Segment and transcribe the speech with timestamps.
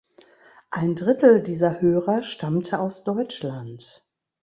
[0.71, 4.03] Ein Drittel dieser Hörer stammte aus Deutschland.